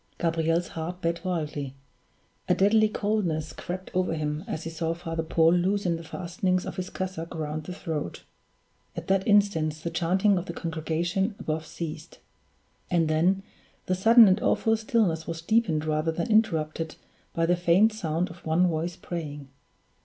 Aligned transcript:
Gabriel's 0.17 0.69
heart 0.69 0.99
beat 0.99 1.23
wildly; 1.23 1.75
a 2.49 2.55
deadly 2.55 2.89
coldness 2.89 3.53
crept 3.53 3.91
over 3.93 4.15
him 4.15 4.43
as 4.47 4.63
he 4.63 4.69
saw 4.71 4.95
Father 4.95 5.21
Paul 5.21 5.53
loosen 5.53 5.95
the 5.95 6.03
fastening 6.03 6.65
of 6.65 6.77
his 6.77 6.89
cassock 6.89 7.35
round 7.35 7.65
the 7.65 7.73
throat. 7.73 8.23
At 8.95 9.07
that 9.09 9.27
instant 9.27 9.75
the 9.75 9.91
chanting 9.91 10.39
of 10.39 10.47
the 10.47 10.53
congregation 10.53 11.35
above 11.37 11.67
ceased; 11.67 12.17
and 12.89 13.09
then 13.09 13.43
the 13.85 13.93
sudden 13.93 14.27
and 14.27 14.41
awful 14.41 14.75
stillness 14.75 15.27
was 15.27 15.43
deepened 15.43 15.85
rather 15.85 16.11
than 16.11 16.31
interrupted 16.31 16.95
by 17.35 17.45
the 17.45 17.55
faint 17.55 17.93
sound 17.93 18.31
of 18.31 18.43
one 18.43 18.65
voice 18.65 18.95
praying. 18.95 19.49